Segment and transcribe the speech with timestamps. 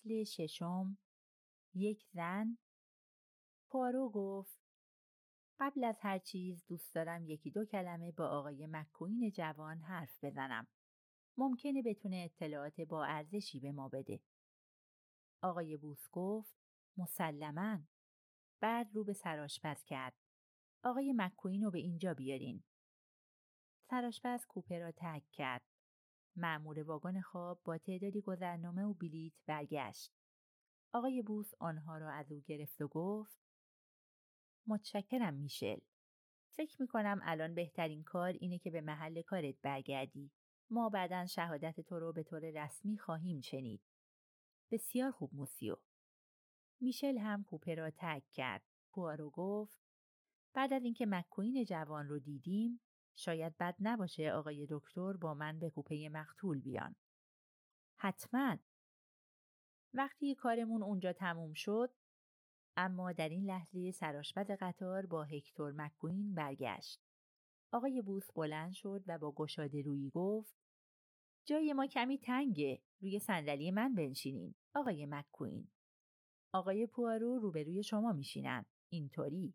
[0.00, 0.98] فصل ششم
[1.74, 2.58] یک زن
[3.68, 4.58] پارو گفت
[5.60, 10.66] قبل از هر چیز دوست دارم یکی دو کلمه با آقای مکوین جوان حرف بزنم.
[11.36, 14.20] ممکنه بتونه اطلاعات با ارزشی به ما بده.
[15.42, 16.54] آقای بوس گفت
[16.96, 17.78] مسلما
[18.60, 20.14] بعد رو به سراشپز کرد.
[20.84, 22.62] آقای مکوین رو به اینجا بیارین.
[23.90, 25.69] سراشپز کوپه را تک کرد.
[26.40, 30.12] معمور واگن خواب با تعدادی گذرنامه و بلیت برگشت.
[30.92, 33.38] آقای بوس آنها را از او گرفت و گفت
[34.66, 35.78] متشکرم میشل.
[36.50, 40.30] فکر می‌کنم الان بهترین کار اینه که به محل کارت برگردی.
[40.70, 43.82] ما بعدا شهادت تو رو به طور رسمی خواهیم شنید.
[44.70, 45.76] بسیار خوب موسیو.
[46.80, 48.62] میشل هم کوپه را تک کرد.
[48.92, 49.78] پوارو گفت
[50.54, 52.80] بعد از اینکه مکوین جوان رو دیدیم
[53.14, 56.94] شاید بد نباشه آقای دکتر با من به کوپه مقتول بیان.
[57.96, 58.56] حتما.
[59.94, 61.90] وقتی کارمون اونجا تموم شد
[62.76, 67.00] اما در این لحظه سراشپز قطار با هکتور مکوین برگشت.
[67.72, 70.54] آقای بوس بلند شد و با گشاده روی گفت
[71.44, 75.68] جای ما کمی تنگه روی صندلی من بنشینین آقای مکوین
[76.52, 79.54] آقای پوارو روبروی شما میشینن اینطوری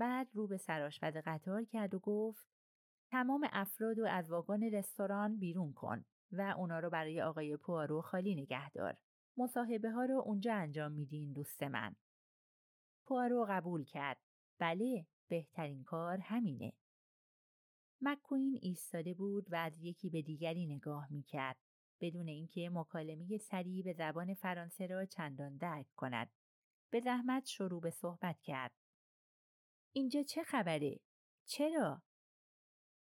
[0.00, 2.46] بعد رو به سراشپز قطار کرد و گفت
[3.10, 8.34] تمام افراد و از واگن رستوران بیرون کن و اونا رو برای آقای پوارو خالی
[8.34, 8.98] نگه دار.
[9.36, 11.96] مصاحبه ها رو اونجا انجام میدین دوست من.
[13.06, 14.18] پوارو قبول کرد.
[14.58, 16.72] بله، بهترین کار همینه.
[18.00, 21.56] مکوین ایستاده بود و از یکی به دیگری نگاه می‌کرد
[22.00, 26.30] بدون اینکه مکالمه سریع به زبان فرانسه را چندان درک کند.
[26.90, 28.79] به زحمت شروع به صحبت کرد.
[29.92, 31.00] اینجا چه خبره؟
[31.44, 32.02] چرا؟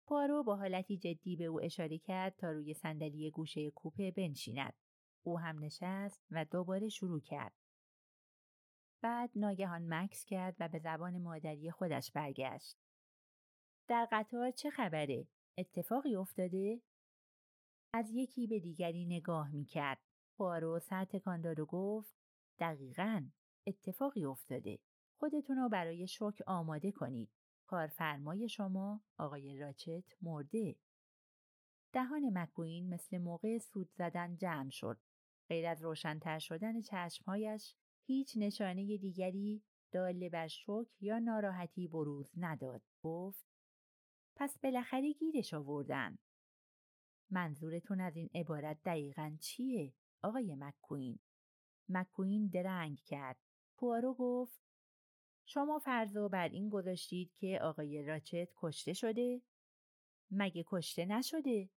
[0.07, 4.75] پارو با حالتی جدی به او اشاره کرد تا روی صندلی گوشه کوپه بنشیند.
[5.23, 7.55] او هم نشست و دوباره شروع کرد.
[9.01, 12.77] بعد ناگهان مکس کرد و به زبان مادری خودش برگشت.
[13.89, 15.29] در قطار چه خبره؟
[15.59, 16.83] اتفاقی افتاده؟
[17.93, 20.01] از یکی به دیگری نگاه می کرد.
[20.37, 22.15] پارو سر تکان داد و گفت
[22.59, 23.31] دقیقا
[23.67, 24.79] اتفاقی افتاده.
[25.25, 27.31] خودتون رو برای شوک آماده کنید.
[27.67, 30.77] کارفرمای شما آقای راچت مرده.
[31.93, 35.01] دهان مکوین مثل موقع سود زدن جمع شد.
[35.49, 37.77] غیر از روشنتر شدن چشمهایش
[38.07, 42.83] هیچ نشانه دیگری داله بر شوک یا ناراحتی بروز نداد.
[43.03, 43.47] گفت
[44.37, 46.19] پس بالاخره گیرش آوردن.
[47.31, 51.19] منظورتون از این عبارت دقیقا چیه؟ آقای مکوین.
[51.89, 53.37] مکوین درنگ کرد.
[53.77, 54.65] پوارو گفت
[55.47, 59.43] شما فرضو بر این گذاشتید که آقای راچت کشته شده؟
[60.31, 61.71] مگه کشته نشده؟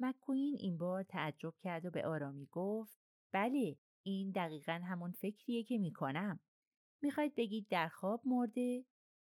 [0.00, 2.98] مکوین این بار تعجب کرد و به آرامی گفت
[3.32, 6.40] بله این دقیقا همون فکریه که می‌کنم.
[7.02, 8.84] می‌خواید بگید در خواب مرده؟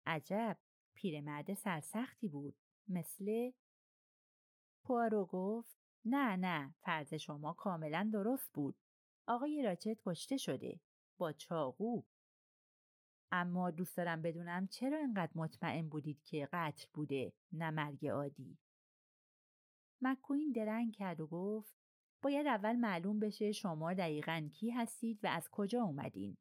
[0.06, 0.58] عجب
[0.94, 2.56] پیرمرد سرسختی بود.
[2.88, 3.52] مثل
[4.84, 8.76] پوارو گفت نه نه فرض شما کاملا درست بود.
[9.28, 10.80] آقای راچت کشته شده.
[11.18, 12.04] با چاقو.
[13.32, 18.58] اما دوست دارم بدونم چرا اینقدر مطمئن بودید که قتل بوده نه مرگ عادی.
[20.02, 21.76] مکوین درنگ کرد و گفت
[22.22, 26.38] باید اول معلوم بشه شما دقیقا کی هستید و از کجا اومدین.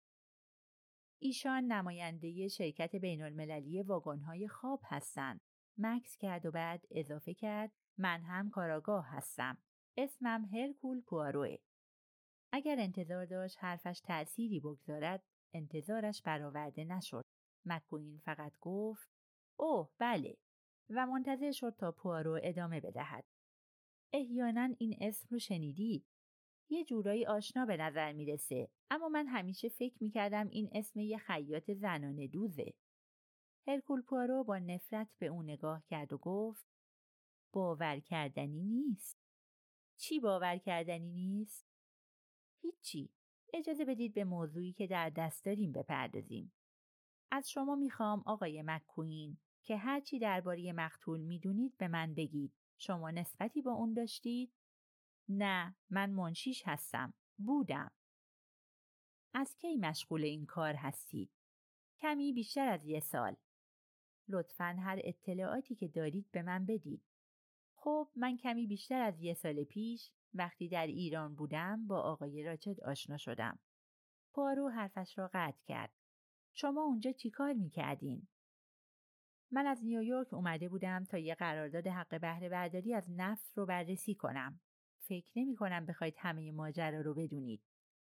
[1.18, 5.40] ایشان نماینده شرکت بین المللی واگنهای خواب هستند.
[5.78, 9.58] مکس کرد و بعد اضافه کرد من هم کاراگاه هستم.
[9.96, 11.56] اسمم هرکول پواروه.
[12.52, 15.22] اگر انتظار داشت حرفش تأثیری بگذارد
[15.54, 17.24] انتظارش برآورده نشد.
[17.64, 19.08] مکوین فقط گفت
[19.56, 20.36] اوه بله
[20.90, 23.24] و منتظر شد تا پوارو ادامه بدهد.
[24.12, 26.04] احیانا این اسم رو شنیدی؟
[26.70, 31.70] یه جورایی آشنا به نظر می‌رسه اما من همیشه فکر می‌کردم این اسم یه خیاط
[31.70, 32.74] زنانه دوزه.
[33.66, 36.66] هرکول پوارو با نفرت به اون نگاه کرد و گفت
[37.52, 39.18] باور کردنی نیست.
[39.96, 41.66] چی باور کردنی نیست؟
[42.62, 43.10] هیچی.
[43.52, 46.52] اجازه بدید به موضوعی که در دست داریم بپردازیم.
[47.30, 52.52] از شما می‌خوام آقای مکوین که هرچی درباره مقتول می‌دونید به من بگید.
[52.78, 54.52] شما نسبتی با اون داشتید؟
[55.28, 57.14] نه، من منشیش هستم.
[57.38, 57.90] بودم.
[59.34, 61.30] از کی مشغول این کار هستید؟
[61.98, 63.36] کمی بیشتر از یه سال.
[64.28, 67.02] لطفا هر اطلاعاتی که دارید به من بدید.
[67.88, 72.80] خب من کمی بیشتر از یه سال پیش وقتی در ایران بودم با آقای راچت
[72.80, 73.58] آشنا شدم.
[74.32, 75.92] پارو حرفش را قطع کرد.
[76.52, 78.28] شما اونجا چیکار می‌کردین؟
[79.50, 84.14] من از نیویورک اومده بودم تا یه قرارداد حق بهره برداری از نفت رو بررسی
[84.14, 84.60] کنم.
[85.00, 87.62] فکر نمی کنم بخواید همه ماجرا رو بدونید.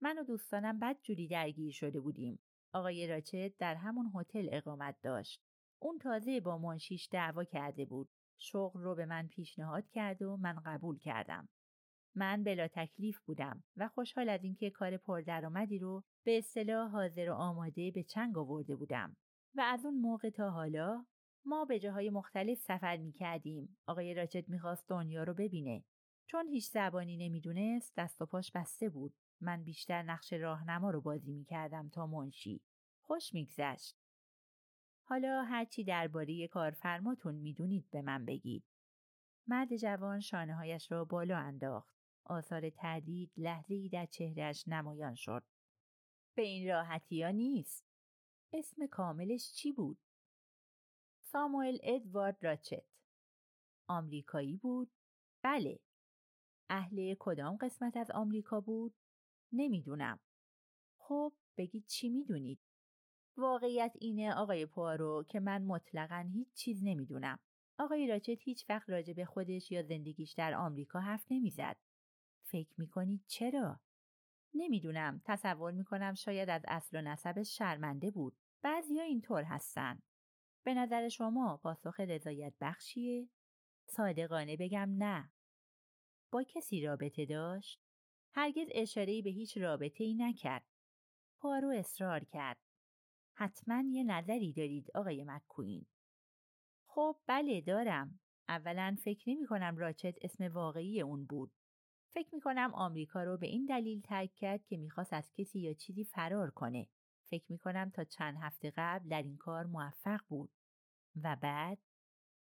[0.00, 2.38] من و دوستانم بد جوری درگیر شده بودیم.
[2.72, 5.42] آقای راچت در همون هتل اقامت داشت.
[5.78, 8.08] اون تازه با منشیش دعوا کرده بود.
[8.38, 11.48] شغل رو به من پیشنهاد کرد و من قبول کردم.
[12.14, 17.34] من بلا تکلیف بودم و خوشحال از اینکه کار پردرآمدی رو به اصطلاح حاضر و
[17.34, 19.16] آماده به چنگ آورده بودم
[19.54, 21.06] و از اون موقع تا حالا
[21.44, 23.76] ما به جاهای مختلف سفر می کردیم.
[23.86, 25.84] آقای راچت می‌خواست دنیا رو ببینه.
[26.26, 29.14] چون هیچ زبانی نمی‌دونست دست و پاش بسته بود.
[29.40, 32.60] من بیشتر نقش راهنما رو بازی می کردم تا منشی.
[33.00, 34.03] خوش میگذشت.
[35.06, 38.64] حالا هرچی درباره کارفرماتون می‌دونید به من بگید.
[39.46, 41.94] مرد جوان شانه هایش را بالا انداخت.
[42.24, 45.44] آثار تردید لحظه ای در چهرش نمایان شد.
[46.34, 47.84] به این راحتی ها نیست.
[48.52, 49.98] اسم کاملش چی بود؟
[51.22, 52.84] ساموئل ادوارد راچت.
[53.88, 54.90] آمریکایی بود؟
[55.42, 55.80] بله.
[56.70, 58.94] اهل کدام قسمت از آمریکا بود؟
[59.52, 60.20] نمی‌دونم.
[60.98, 62.60] خب بگید چی می‌دونید؟
[63.36, 67.38] واقعیت اینه آقای پوارو که من مطلقا هیچ چیز نمی‌دونم.
[67.78, 71.76] آقای راچت هیچ وقت راجع به خودش یا زندگیش در آمریکا حرف نمی‌زد.
[72.42, 73.80] فکر می‌کنید چرا؟
[74.54, 78.36] نمی‌دونم تصور می‌کنم شاید از اصل و نسبش شرمنده بود.
[78.62, 80.02] بعضیا اینطور هستن.
[80.64, 83.28] به نظر شما پاسخ رضایت بخشیه؟
[83.86, 85.32] صادقانه بگم نه.
[86.30, 87.80] با کسی رابطه داشت؟
[88.32, 90.64] هرگز اشارهی به هیچ رابطه ای نکرد.
[91.38, 92.58] پارو اصرار کرد.
[93.34, 95.86] حتما یه نظری دارید آقای مکوین.
[96.86, 98.20] خب بله دارم.
[98.48, 101.52] اولا فکر نمی کنم راچت اسم واقعی اون بود.
[102.08, 105.74] فکر می کنم آمریکا رو به این دلیل ترک کرد که می‌خواست از کسی یا
[105.74, 106.88] چیزی فرار کنه.
[107.30, 110.50] فکر می کنم تا چند هفته قبل در این کار موفق بود.
[111.22, 111.78] و بعد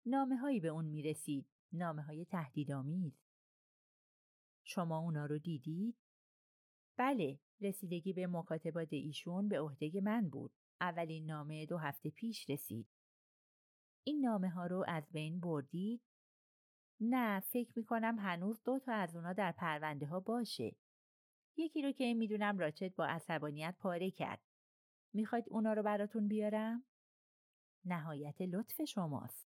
[0.07, 1.47] نامه هایی به اون می رسید.
[1.73, 3.21] نامه های تهدیدآمیز.
[4.65, 5.97] شما اونا رو دیدید؟
[6.97, 10.53] بله، رسیدگی به مکاتبات ایشون به عهده من بود.
[10.81, 12.89] اولین نامه دو هفته پیش رسید.
[14.05, 16.03] این نامه ها رو از بین بردید؟
[17.01, 20.77] نه فکر می کنم هنوز دو تا از اونا در پرونده ها باشه.
[21.57, 24.41] یکی رو که می‌دونم راچت با عصبانیت پاره کرد.
[25.13, 26.85] می‌خواید اونا رو براتون بیارم؟
[27.85, 29.49] نهایت لطف شماست.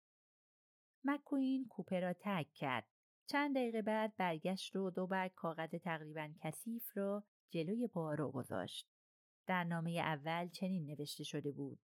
[1.05, 2.87] مکوین کوپه را تک کرد.
[3.27, 8.94] چند دقیقه بعد برگشت و دو برگ کاغذ تقریبا کثیف را جلوی پارو گذاشت.
[9.47, 11.79] در نامه اول چنین نوشته شده بود.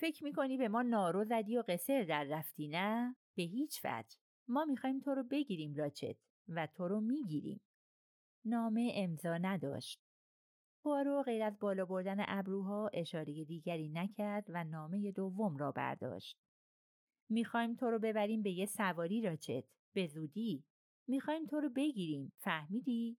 [0.00, 4.16] فکر می‌کنی به ما نارو زدی و قصر در رفتی نه؟ به هیچ وجه.
[4.48, 6.16] ما می‌خوایم تو رو بگیریم راچت
[6.48, 7.60] و تو رو می‌گیریم.
[8.44, 10.00] نامه امضا نداشت.
[10.82, 16.38] پوارو غیر از بالا بردن ابروها اشاره دیگری نکرد و نامه دوم را برداشت.
[17.30, 19.64] می‌خوایم تو رو ببریم به یه سواری راچت.
[19.94, 20.64] به زودی.
[21.06, 22.32] می‌خوایم تو رو بگیریم.
[22.38, 23.18] فهمیدی؟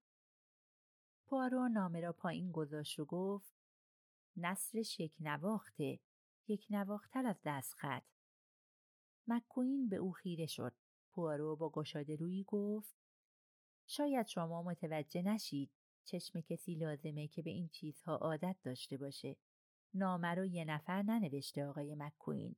[1.29, 3.53] پوارو نامه را پایین گذاشت و گفت
[4.37, 5.99] نصرش یک نواخته.
[6.47, 8.03] یک نواختر از دستخط.
[9.27, 10.73] مکوین به او خیره شد.
[11.11, 12.95] پوارو با گشاده روی گفت
[13.87, 15.71] شاید شما متوجه نشید
[16.05, 19.35] چشم کسی لازمه که به این چیزها عادت داشته باشه.
[19.93, 22.55] نامه رو یه نفر ننوشته آقای مکوین.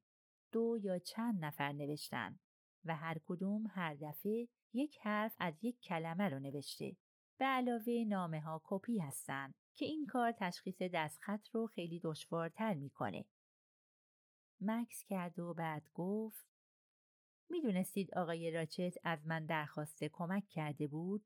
[0.51, 2.39] دو یا چند نفر نوشتن
[2.85, 6.97] و هر کدوم هر دفعه یک حرف از یک کلمه رو نوشته.
[7.41, 13.25] به علاوه نامه ها کپی هستن که این کار تشخیص دستخط رو خیلی دشوارتر می‌کنه.
[14.61, 16.45] مکس کرد و بعد گفت
[17.49, 21.25] می‌دونستید آقای راچت از من درخواست کمک کرده بود؟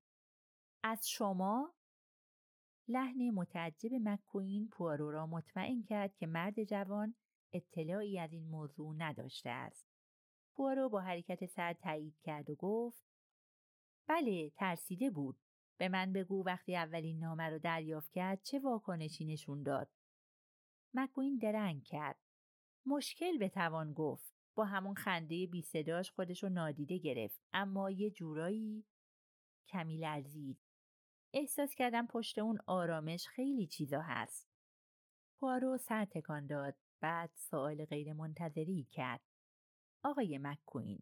[0.84, 1.74] از شما؟
[2.88, 7.16] لحن متعجب مکوین پوارو را مطمئن کرد که مرد جوان
[7.54, 9.88] اطلاعی از این موضوع نداشته است.
[10.54, 13.06] پوارو با حرکت سر تایید کرد و گفت
[14.08, 15.45] بله ترسیده بود.
[15.78, 19.90] به من بگو وقتی اولین نامه رو دریافت کرد چه واکنشی نشون داد.
[20.94, 22.20] مکوین درنگ کرد.
[22.86, 24.34] مشکل توان گفت.
[24.56, 28.86] با همون خنده بی صداش خودشو نادیده گرفت اما یه جورایی
[29.68, 30.60] کمی لرزید.
[31.34, 34.50] احساس کردم پشت اون آرامش خیلی چیزا هست.
[35.40, 39.22] پوارو سر تکان داد بعد سوال غیر منتظری کرد.
[40.04, 41.00] آقای مکوین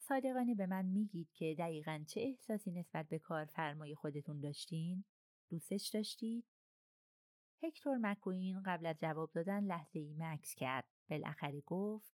[0.00, 5.04] صادقانه به من میگید که دقیقا چه احساسی نسبت به کارفرمای خودتون داشتین؟
[5.50, 6.44] دوستش داشتید؟
[7.62, 10.86] هکتور مکوین قبل از جواب دادن لحظه ای مکس کرد.
[11.10, 12.14] بالاخره گفت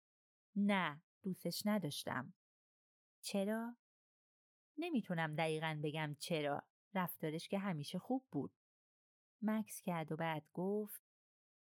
[0.56, 2.34] نه دوستش نداشتم.
[3.20, 3.76] چرا؟
[4.78, 6.62] نمی‌تونم دقیقا بگم چرا.
[6.94, 8.52] رفتارش که همیشه خوب بود.
[9.42, 11.02] مکس کرد و بعد گفت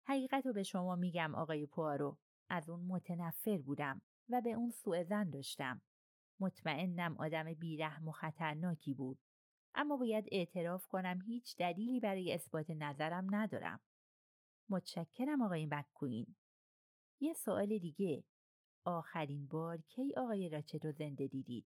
[0.03, 2.17] حقیقت رو به شما میگم آقای پوارو.
[2.49, 5.81] از اون متنفر بودم و به اون سوء زن داشتم.
[6.39, 9.19] مطمئنم آدم بیرحم و خطرناکی بود.
[9.75, 13.79] اما باید اعتراف کنم هیچ دلیلی برای اثبات نظرم ندارم.
[14.69, 16.35] متشکرم آقای مککوین.
[17.19, 18.23] یه سوال دیگه.
[18.85, 21.65] آخرین بار کی آقای راچت رو زنده دیدید؟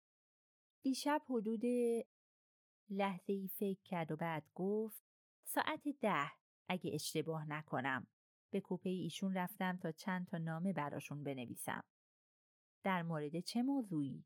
[0.82, 1.62] دیشب حدود
[2.90, 5.02] لحظه ای فکر کرد و بعد گفت
[5.44, 6.30] ساعت ده
[6.68, 8.06] اگه اشتباه نکنم.
[8.50, 11.84] به کوپه ایشون رفتم تا چند تا نامه براشون بنویسم.
[12.82, 14.24] در مورد چه موضوعی؟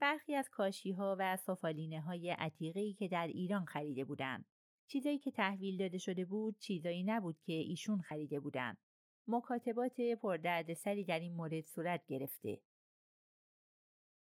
[0.00, 4.44] برخی از کاشی ها و سفالینه های عتیقه که در ایران خریده بودند.
[4.86, 8.78] چیزایی که تحویل داده شده بود چیزایی نبود که ایشون خریده بودند.
[9.26, 12.60] مکاتبات پردردسری در این مورد صورت گرفته.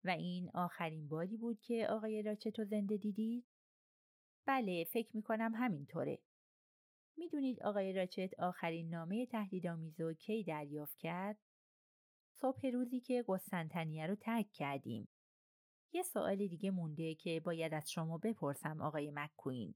[0.04, 3.46] و این آخرین باری بود که آقای راچتو زنده دیدید؟
[4.46, 6.20] بله فکر می‌کنم همینطوره.
[7.18, 11.38] می‌دونید آقای راچت آخرین نامه تهدیدآمیز کی دریافت کرد؟
[12.32, 15.08] صبح روزی که قسطنطنیه رو ترک کردیم.
[15.94, 19.76] یه سوال دیگه مونده که باید از شما بپرسم آقای مککوین.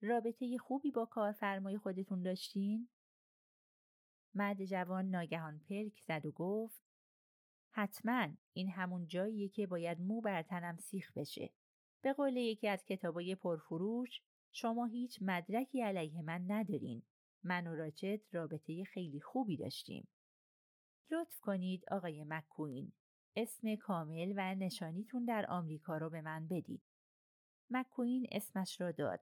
[0.00, 2.88] رابطه خوبی با کارفرمای خودتون داشتین؟
[4.34, 6.82] مرد جوان ناگهان پلک زد و گفت
[7.70, 11.50] حتما این همون جاییه که باید مو بر تنم سیخ بشه.
[12.02, 14.22] به قول یکی از کتابای پرفروش
[14.52, 17.02] شما هیچ مدرکی علیه من ندارین.
[17.42, 20.08] من و راچت رابطه خیلی خوبی داشتیم.
[21.10, 22.92] لطف کنید آقای مککوین
[23.40, 26.82] اسم کامل و نشانیتون در آمریکا رو به من بدید.
[27.70, 29.20] مککوین اسمش را داد.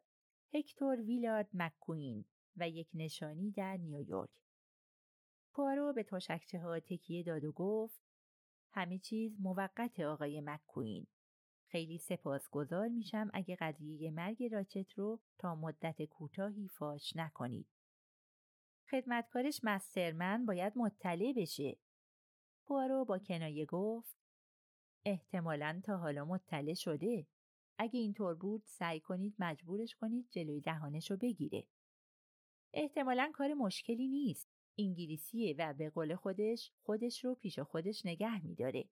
[0.54, 2.25] هکتور ویلارد مککوین
[2.56, 4.30] و یک نشانی در نیویورک.
[5.52, 8.00] پارو به تشکچه ها تکیه داد و گفت
[8.70, 11.06] همه چیز موقت آقای مککوین.
[11.66, 17.66] خیلی سپاسگزار میشم اگه قضیه مرگ راچت رو تا مدت کوتاهی فاش نکنید.
[18.90, 21.76] خدمتکارش مسترمن باید مطلع بشه.
[22.66, 24.16] پوارو با کنایه گفت
[25.04, 27.26] احتمالا تا حالا مطلع شده.
[27.78, 31.66] اگه اینطور بود سعی کنید مجبورش کنید جلوی دهانش رو بگیره.
[32.73, 34.49] احتمالا کار مشکلی نیست.
[34.78, 38.85] انگلیسیه و به قول خودش خودش رو پیش خودش نگه میداره.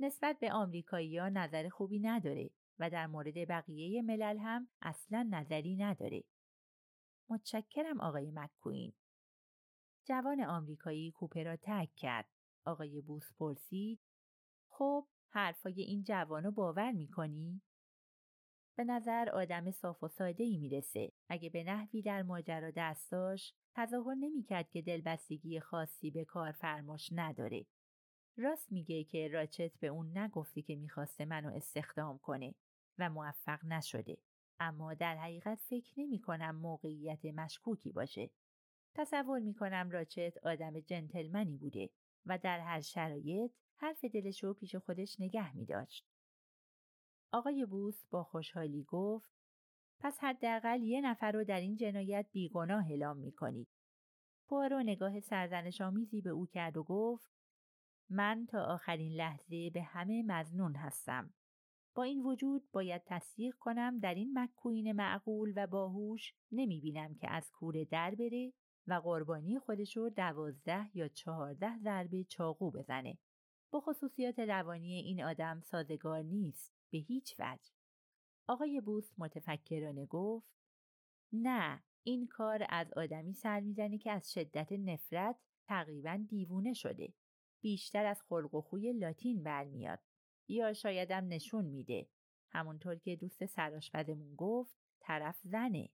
[0.00, 5.76] نسبت به آمریکایی ها نظر خوبی نداره و در مورد بقیه ملل هم اصلا نظری
[5.76, 6.24] نداره.
[7.28, 8.92] متشکرم آقای مککوین.
[10.04, 12.39] جوان آمریکایی کوپه را تک کرد.
[12.64, 14.00] آقای بوس پرسید
[14.68, 17.62] خب حرفای این جوان رو باور می‌کنی؟
[18.76, 21.12] به نظر آدم صاف و ساده ای می‌رسه.
[21.28, 27.08] اگه به نحوی در ماجرا دست داشت تظاهر نمی‌کرد که دلبستگی خاصی به کار فرماش
[27.12, 27.66] نداره.
[28.36, 32.54] راست میگه که راچت به اون نگفتی که می‌خواسته منو استخدام کنه
[32.98, 34.18] و موفق نشده.
[34.60, 38.30] اما در حقیقت فکر نمی کنم موقعیت مشکوکی باشه.
[38.94, 41.90] تصور می کنم راچت آدم جنتلمنی بوده
[42.26, 46.06] و در هر شرایط حرف دلشو پیش خودش نگه می داشت.
[47.32, 49.30] آقای بوس با خوشحالی گفت
[50.00, 53.68] پس حداقل یه نفر رو در این جنایت بیگناه اعلام می کنید.
[54.48, 57.30] پوارو نگاه سرزنش آمیزی به او کرد و گفت
[58.10, 61.34] من تا آخرین لحظه به همه مزنون هستم.
[61.94, 67.30] با این وجود باید تصدیق کنم در این مکوین معقول و باهوش نمی بینم که
[67.30, 68.52] از کوره در بره
[68.90, 73.18] و قربانی خودش رو دوازده یا چهارده ضربه چاقو بزنه.
[73.70, 77.70] با خصوصیات روانی این آدم سازگار نیست به هیچ وجه.
[78.46, 80.46] آقای بوس متفکرانه گفت
[81.32, 87.12] نه این کار از آدمی سر می‌زنه که از شدت نفرت تقریبا دیوونه شده.
[87.60, 89.98] بیشتر از خلق و خوی لاتین برمیاد.
[90.48, 92.08] یا شایدم نشون میده.
[92.48, 95.88] همونطور که دوست سراشپزمون گفت طرف زنه.